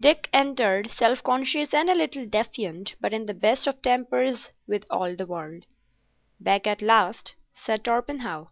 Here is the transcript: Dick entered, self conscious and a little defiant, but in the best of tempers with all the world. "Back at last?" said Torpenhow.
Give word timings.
Dick 0.00 0.30
entered, 0.32 0.90
self 0.90 1.22
conscious 1.22 1.74
and 1.74 1.90
a 1.90 1.94
little 1.94 2.24
defiant, 2.26 2.96
but 3.02 3.12
in 3.12 3.26
the 3.26 3.34
best 3.34 3.66
of 3.66 3.82
tempers 3.82 4.48
with 4.66 4.86
all 4.88 5.14
the 5.14 5.26
world. 5.26 5.66
"Back 6.40 6.66
at 6.66 6.80
last?" 6.80 7.34
said 7.52 7.84
Torpenhow. 7.84 8.46